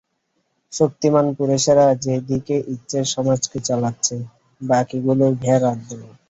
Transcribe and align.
শক্তিমান 0.73 1.25
পুরুষেরা 1.37 1.85
যে 2.05 2.15
দিকে 2.29 2.55
ইচ্ছে 2.73 2.99
সমাজকে 3.13 3.57
চালাচ্ছে, 3.67 4.15
বাকীগুলো 4.61 5.25
ভেড়ার 5.41 5.77
দল। 5.87 6.01